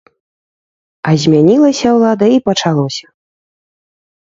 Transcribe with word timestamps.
А 1.11 1.13
змянілася 1.25 1.87
ўлада 1.99 2.33
і 2.39 2.43
пачалося! 2.51 3.07